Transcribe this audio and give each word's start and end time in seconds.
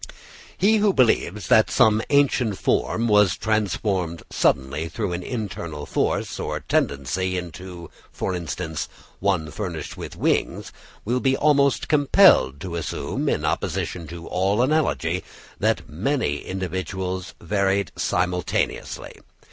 He 0.57 0.77
who 0.77 0.93
believes 0.93 1.45
that 1.45 1.69
some 1.69 2.01
ancient 2.09 2.57
form 2.57 3.07
was 3.07 3.37
transformed 3.37 4.23
suddenly 4.31 4.89
through 4.89 5.13
an 5.13 5.21
internal 5.21 5.85
force 5.85 6.39
or 6.39 6.59
tendency 6.61 7.37
into, 7.37 7.91
for 8.11 8.33
instance, 8.33 8.89
one 9.19 9.51
furnished 9.51 9.97
with 9.97 10.15
wings, 10.15 10.73
will 11.05 11.19
be 11.19 11.37
almost 11.37 11.87
compelled 11.87 12.59
to 12.61 12.77
assume, 12.77 13.29
in 13.29 13.45
opposition 13.45 14.07
to 14.07 14.25
all 14.25 14.63
analogy, 14.63 15.23
that 15.59 15.87
many 15.87 16.39
individuals 16.39 17.35
varied 17.39 17.91
simultaneously. 17.95 19.11